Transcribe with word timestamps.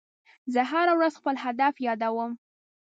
زه 0.53 0.61
هره 0.71 0.93
ورځ 0.97 1.13
خپل 1.19 1.35
هدف 1.45 1.73
یادوم. 1.87 2.31